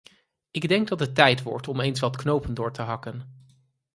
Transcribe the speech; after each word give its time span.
Ik 0.51 0.67
denk 0.67 0.87
dat 0.87 0.99
het 0.99 1.15
tijd 1.15 1.43
wordt 1.43 1.67
om 1.67 1.79
eens 1.79 1.99
wat 1.99 2.15
knopen 2.15 2.53
door 2.53 2.71
te 2.71 2.81
hakken. 2.81 3.45